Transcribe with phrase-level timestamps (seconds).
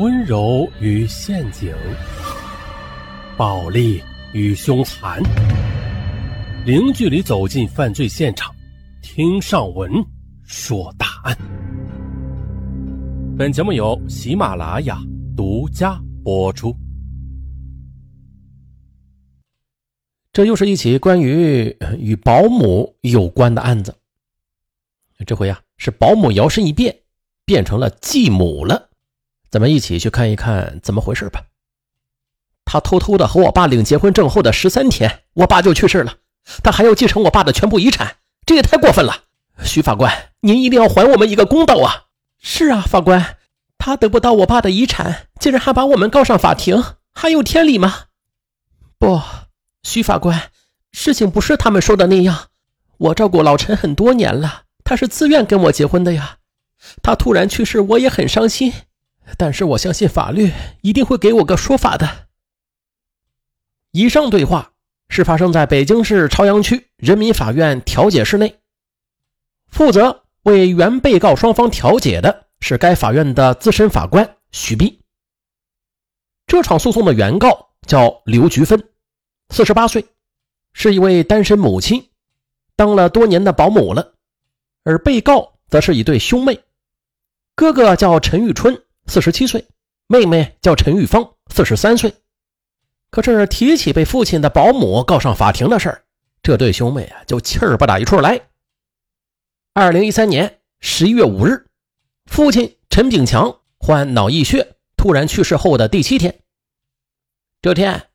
[0.00, 1.74] 温柔与陷阱，
[3.36, 4.02] 暴力
[4.32, 5.22] 与凶残，
[6.64, 8.50] 零距离走进犯罪现场，
[9.02, 9.92] 听上文
[10.42, 11.36] 说大案。
[13.36, 14.98] 本节目由喜马拉雅
[15.36, 16.74] 独家播出。
[20.32, 23.94] 这又是一起关于与保姆有关的案子。
[25.26, 27.00] 这回啊，是保姆摇身一变，
[27.44, 28.88] 变成了继母了。
[29.50, 31.42] 咱们一起去看一看怎么回事吧。
[32.64, 36.18] 他偷偷的和我爸领结婚证后的十三天，我爸就去世了。
[36.62, 38.16] 他还要继承我爸的全部遗产，
[38.46, 39.24] 这也太过分了。
[39.64, 42.04] 徐法官，您一定要还我们一个公道啊！
[42.40, 43.36] 是啊，法官，
[43.76, 46.82] 他得不到我爸的遗产，竟然还把我们告上法庭，
[47.12, 48.04] 还有天理吗？
[48.98, 49.20] 不，
[49.82, 50.50] 徐法官，
[50.92, 52.48] 事情不是他们说的那样。
[52.98, 56.38] 我照顾老陈很多年了，他是自愿跟我结婚的呀。
[57.02, 58.72] 他突然去世，我也很伤心。
[59.36, 60.52] 但是我相信法律
[60.82, 62.28] 一定会给我个说法的。
[63.92, 64.72] 以上对话
[65.08, 68.58] 是发生在北京市朝阳区人民法院调解室内，
[69.68, 75.00] 负责为原被告双方调解的是该法院的资深法官许斌。
[76.46, 78.88] 这场诉讼的原告叫刘菊芬，
[79.48, 80.04] 四十八岁，
[80.72, 82.08] 是一位单身母亲，
[82.76, 84.14] 当了多年的保姆了，
[84.84, 86.60] 而被告则是一对兄妹，
[87.54, 88.82] 哥哥叫陈玉春。
[89.06, 89.66] 四十七岁，
[90.06, 92.14] 妹妹叫陈玉芳，四十三岁。
[93.10, 96.04] 可是提起被父亲的保姆告上法庭的事儿，
[96.42, 98.40] 这对兄妹啊就气儿不打一处来。
[99.74, 101.66] 二零一三年十一月五日，
[102.26, 106.40] 父亲陈炳强患脑溢血突然去世后的第七天，
[107.62, 108.08] 这天，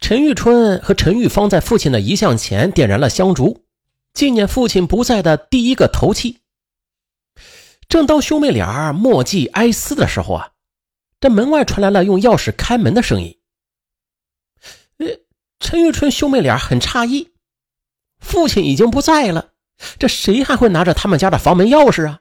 [0.00, 3.64] 陈玉春和陈玉芳在父亲的遗像前点燃了香烛，
[4.12, 6.40] 纪念父亲不在的第一个头七。
[7.88, 10.52] 正当兄妹俩默祭哀思的时候啊，
[11.20, 13.38] 这门外传来了用钥匙开门的声音。
[14.98, 15.06] 呃，
[15.60, 17.32] 陈玉春兄妹俩很诧异，
[18.18, 19.52] 父亲已经不在了，
[19.98, 22.20] 这谁还会拿着他们家的房门钥匙啊？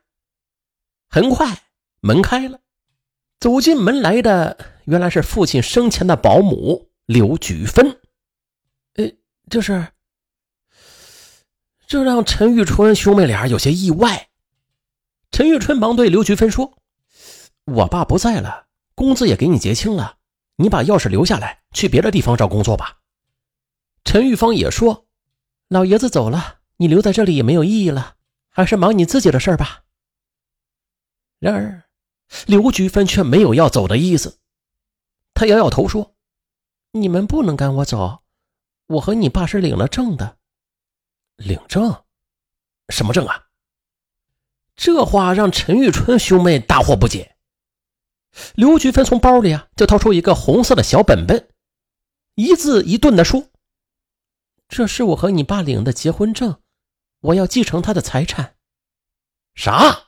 [1.09, 1.63] 很快
[2.01, 2.59] 门开了，
[3.39, 7.99] 走进门来的原来是父亲生前的保姆刘举芬。
[8.95, 9.05] 呃，
[9.49, 9.87] 这是，
[11.87, 14.29] 这让陈玉春兄妹俩有些意外。
[15.33, 16.77] 陈玉春忙对刘菊芬说
[17.65, 20.19] ：“我爸不在了，工资也给你结清了，
[20.57, 22.99] 你把钥匙留下来，去别的地方找工作吧。”
[24.05, 25.07] 陈玉芳也说
[25.69, 28.17] ：“老爷子走了，你留在这里也没有意义了，
[28.47, 29.85] 还是忙你自己的事吧。”
[31.41, 31.85] 然而，
[32.45, 34.37] 刘菊芬却没有要走的意思，
[35.33, 36.13] 他摇摇头说
[36.93, 38.21] ：“你们不能赶我走，
[38.85, 40.37] 我和你爸是领了证的。
[41.37, 42.03] 领证？
[42.89, 43.47] 什么证啊？”
[44.85, 47.37] 这话让陈玉春兄妹大惑不解。
[48.53, 51.47] 刘菊芬从包里啊就掏出一个红色的小本本，
[52.35, 53.45] 一字一顿的说
[54.67, 56.57] ：“这是我和你爸领的结婚证，
[57.21, 58.55] 我要继承他的财产。”
[59.55, 60.07] 啥？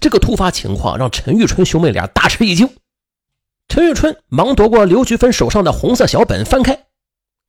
[0.00, 2.72] 这个突发情况让陈玉春兄妹俩大吃一惊。
[3.66, 6.86] 陈玉春忙夺过刘菊芬手上的红色小本，翻开，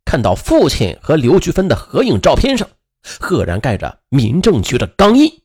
[0.03, 2.67] 看到父亲和刘菊芬的合影照片上，
[3.03, 5.41] 赫然盖着民政局的钢印。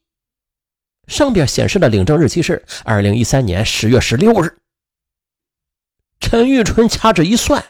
[1.06, 4.58] 上边显示的领证日期是二零一三年十月十六日。
[6.18, 7.64] 陈玉春掐指一算，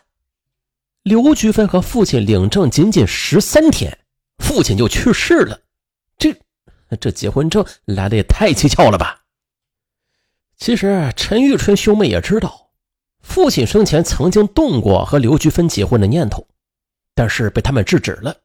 [1.03, 3.99] 刘菊芬和父亲领证仅仅十三天，
[4.39, 5.61] 父亲就去世了。
[6.17, 6.35] 这
[6.99, 9.25] 这结婚证来的也太蹊跷了吧？
[10.57, 12.71] 其实陈玉春兄妹也知道，
[13.21, 16.49] 父亲生前曾经动过和刘菊芬结婚的念头，
[17.15, 18.37] 但是被他们制止了。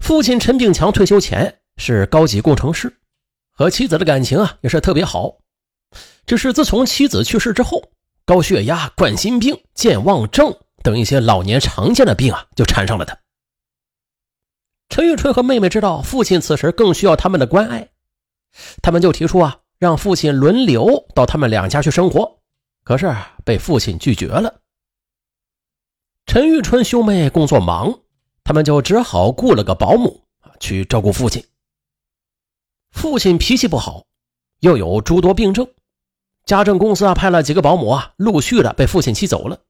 [0.00, 1.60] 父亲陈炳强退休前。
[1.84, 2.96] 是高级工程师，
[3.50, 5.38] 和妻子的感情啊也是特别好。
[6.24, 7.90] 只是自从妻子去世之后，
[8.24, 13.18] 高血压、冠心病、健忘症等一些老年常见的病啊就缠上了他。
[14.90, 17.88] 陈玉春和妹妹知道父亲此时更需要他们的关爱，
[18.80, 22.38] 他们就提出啊让父亲轮流到他们两家去生活，
[22.84, 23.12] 可是
[23.44, 24.60] 被父亲拒绝了。
[26.26, 27.92] 陈玉春兄妹工作忙，
[28.44, 31.44] 他们就只好雇了个保姆啊去照顾父亲。
[32.92, 34.04] 父亲脾气不好，
[34.60, 35.68] 又有诸多病症，
[36.44, 39.60] 家政公司啊派了几个保姆啊，陆续的被父亲气走了。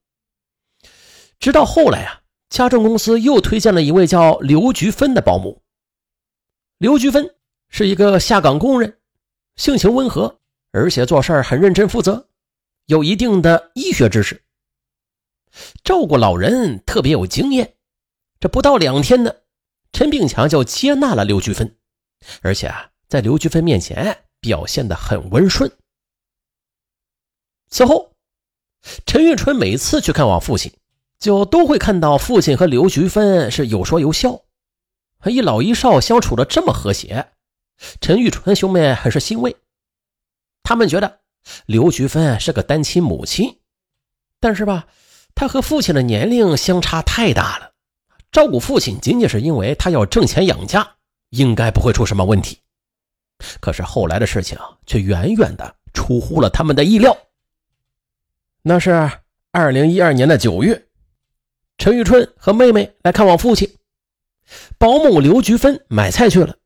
[1.39, 2.21] 直到后来啊，
[2.51, 5.63] 家政公司又推荐了一位叫刘菊芬的保姆。
[6.79, 7.35] 刘菊芬
[7.69, 8.99] 是一个下岗工人，
[9.57, 10.41] 性情温和，
[10.73, 12.29] 而且做事很认真负责，
[12.87, 14.43] 有一定的医学知识，
[15.85, 17.77] 照顾老人特别有经验。
[18.41, 19.33] 这不到两天呢，
[19.93, 21.79] 陈炳强就接纳了刘菊芬，
[22.43, 22.92] 而且啊。
[23.13, 25.71] 在刘菊芬面前表现的很温顺。
[27.69, 28.15] 此后，
[29.05, 30.73] 陈玉春每次去看望父亲，
[31.19, 34.41] 就都会看到父亲和刘菊芬是有说有笑，
[35.27, 37.33] 一老一少相处的这么和谐，
[38.01, 39.55] 陈玉春兄妹很是欣慰。
[40.63, 41.21] 他们觉得
[41.67, 43.59] 刘菊芬是个单亲母亲，
[44.41, 44.87] 但是吧，
[45.35, 47.75] 她和父亲的年龄相差太大了，
[48.31, 50.97] 照顾父亲仅仅是因为她要挣钱养家，
[51.29, 52.62] 应该不会出什么问题。
[53.61, 57.17] 可是后来的事情却远远的出乎了他们的意料。
[58.63, 59.11] 那是
[59.51, 60.87] 二零一二年的九月，
[61.79, 63.77] 陈玉春和妹妹来看望父亲，
[64.79, 66.57] 保姆刘菊芬买菜去了，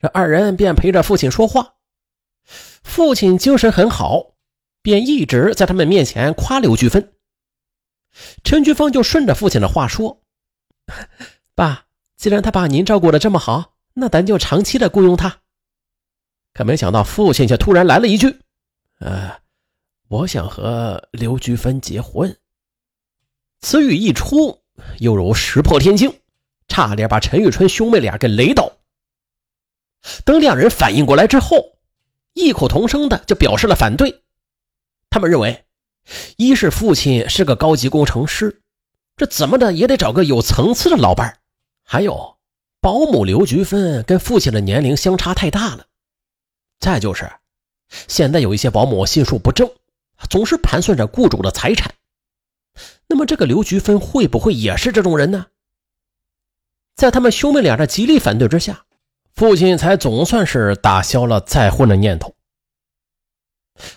[0.00, 1.74] 这二人便陪着父亲说话。
[2.84, 4.34] 父亲精神很好，
[4.82, 7.14] 便一直在他们面前夸刘菊芬。
[8.44, 10.22] 陈菊芳就顺着父亲的话说
[11.56, 11.86] ：“爸，
[12.16, 15.40] 既然他把您照顾的这么好，那咱就长期的雇佣他。”
[16.56, 18.34] 可没想到，父亲却突然来了一句
[19.00, 19.30] ：“呃，
[20.08, 22.34] 我想和刘菊芬结婚。”
[23.60, 24.62] 此语一出，
[24.98, 26.10] 犹如石破天惊，
[26.66, 28.72] 差点把陈玉春兄妹俩给雷倒。
[30.24, 31.76] 等两人反应过来之后，
[32.32, 34.22] 异口同声的就表示了反对。
[35.10, 35.66] 他们认为，
[36.38, 38.62] 一是父亲是个高级工程师，
[39.14, 41.34] 这怎么的也得找个有层次的老伴；
[41.82, 42.38] 还有，
[42.80, 45.84] 保姆刘菊芬跟父亲的年龄相差太大了。
[46.78, 47.30] 再就是，
[48.08, 49.70] 现在有一些保姆心术不正，
[50.28, 51.94] 总是盘算着雇主的财产。
[53.06, 55.46] 那么，这个刘菊芬会不会也是这种人呢？
[56.94, 58.84] 在他们兄妹俩的极力反对之下，
[59.34, 62.34] 父亲才总算是打消了再婚的念头。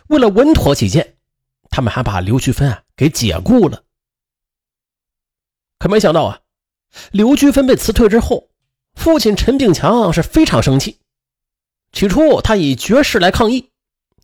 [0.07, 1.17] 为了稳妥起见，
[1.69, 3.83] 他们还把刘菊芬啊给解雇了。
[5.77, 6.41] 可没想到啊，
[7.11, 8.49] 刘菊芬被辞退之后，
[8.95, 10.99] 父亲陈炳强是非常生气。
[11.91, 13.69] 起初，他以绝食来抗议，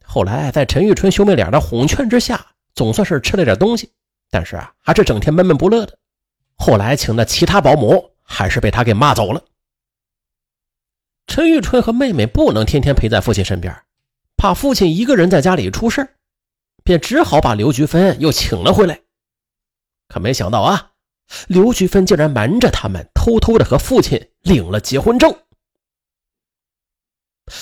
[0.03, 3.91] 后来在陈玉春兄妹俩的哄劝之下，总算是吃了点东西，
[4.29, 5.97] 但是啊，还是整天闷闷不乐的。
[6.55, 9.43] 后来请的其他保姆，还是被他给骂走了。
[11.27, 13.75] 陈玉春和妹妹不能天天陪在父亲身边，
[14.37, 16.07] 怕父亲一个人在家里出事
[16.83, 19.01] 便只好把刘菊芬又请了回来。
[20.07, 20.91] 可没想到啊，
[21.47, 25.35] 刘菊芬竟然瞒着他们，偷偷的和父亲领了结婚证。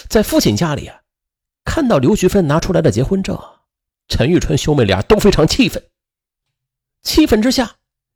[0.08, 1.02] 在父亲家里啊，
[1.66, 3.38] 看到刘菊芬拿出来的结婚证，
[4.08, 5.84] 陈玉春兄妹俩都非常气愤。
[7.02, 7.76] 气愤之下，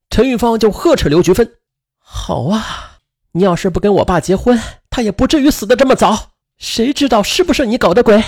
[0.10, 1.58] 陈玉芳就呵斥刘菊芬
[2.00, 3.00] ：“好啊，
[3.32, 6.32] 你要是不跟我爸结婚，他也不至于死的这么早。
[6.58, 8.24] 谁知道是不是你搞的鬼？”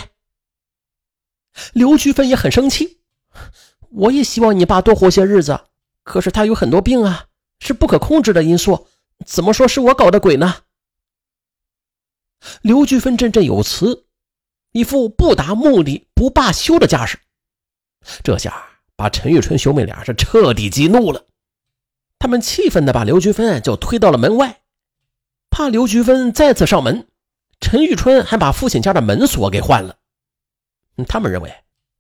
[1.74, 3.00] 刘菊芬也很生气
[3.90, 5.60] ：“我也希望你爸多活些日子，
[6.04, 7.26] 可是他有很多病啊，
[7.60, 8.88] 是不可控制的因素，
[9.26, 10.56] 怎么说是我搞的鬼呢？”
[12.62, 14.06] 刘菊芬振振有词，
[14.72, 17.20] 一副不达目的不罢休的架势。
[18.24, 18.66] 这下
[18.96, 21.26] 把陈玉春兄妹俩是彻底激怒了，
[22.18, 24.62] 他们气愤的把刘菊芬就推到了门外，
[25.50, 27.08] 怕刘菊芬再次上门。
[27.60, 29.98] 陈玉春还把父亲家的门锁给换了。
[31.08, 31.54] 他们认为，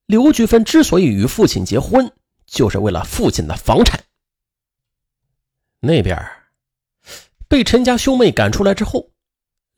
[0.05, 2.11] 刘菊芬之所以与父亲结婚，
[2.45, 4.01] 就是为了父亲的房产。
[5.81, 6.17] 那边
[7.47, 9.11] 被陈家兄妹赶出来之后。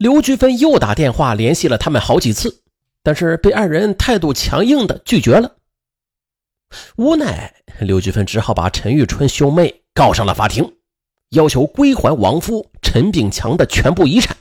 [0.02, 2.64] 刘菊芬又打电话联系了他们好几次，
[3.04, 5.58] 但是被二人态度强硬的拒绝了。
[6.96, 10.78] 无奈，刘菊芬只好把陈玉春兄妹告上了法庭，
[11.30, 14.36] 要求归还亡夫陈炳强的全部遗产。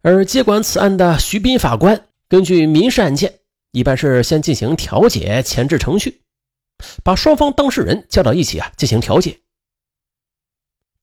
[0.00, 3.40] 而接管此案的徐斌法官，根据民事案件，
[3.72, 6.22] 一般是先进行调解前置程序，
[7.04, 9.40] 把双方当事人叫到一起啊进行调解。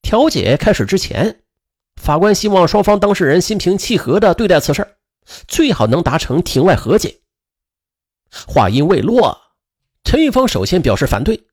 [0.02, 1.42] 调解开始之前。
[2.00, 4.96] 法官希望双方当事人心平气和地对待此事，
[5.48, 7.20] 最好能达成庭外和解。
[8.48, 9.40] 话音未落，
[10.04, 11.44] 陈玉芳首先表示反对，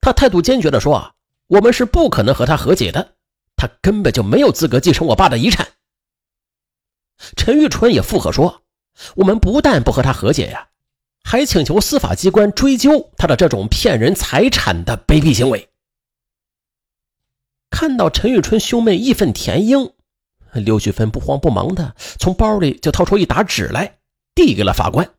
[0.00, 1.14] 他态度坚决地说：“啊
[1.48, 3.14] 我们是不可能和他和解的，
[3.56, 5.66] 他根本就没有资格继承我爸的遗产。”
[7.36, 8.62] 陈玉春也附和说
[9.16, 10.68] ：“我们不但不和他和解呀，
[11.24, 15.66] 还请求司法机关追究他的这种骗人财产的卑鄙行为。”
[17.70, 19.94] 看到陈玉春兄妹义愤填膺，
[20.52, 23.98] 刘菊芬不慌不忙的从包里就掏出一沓纸来，
[24.34, 25.14] 递给了法官：“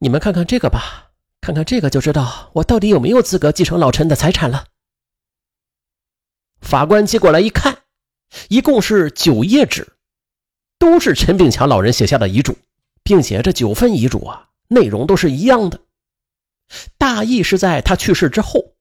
[0.00, 4.64] 你们看看这个吧，看看这个就知道我到底有没有资格继承老陈的财产了。”
[6.60, 7.82] 法官接过来一看，
[8.48, 9.94] 一共是九页纸，
[10.78, 12.56] 都是陈炳强老人写下的遗嘱，
[13.02, 15.80] 并且这九份遗嘱啊，内容都是一样的，
[16.98, 18.74] 大意是在他去世之后，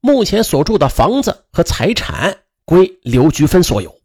[0.00, 2.43] 目前所住的房子和财产。
[2.64, 4.00] 归刘菊芬所有。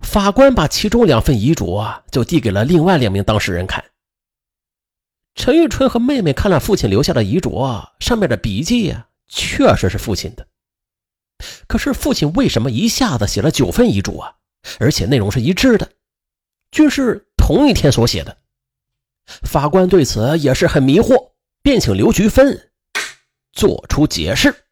[0.00, 3.84] 法官把其中两份遗嘱啊，就递给了另外两名当事人看。
[5.34, 7.64] 陈玉春和妹妹看了父亲留下的遗嘱，
[8.00, 10.46] 上面的笔记呀，确实是父亲的。
[11.66, 14.36] 可是父亲为什么一下子写了九份遗嘱啊？
[14.78, 15.90] 而且内容是一致的，
[16.70, 18.38] 均是同一天所写的。
[19.42, 22.70] 法官对此也是很迷惑，便请刘菊芬
[23.52, 24.63] 做出解释。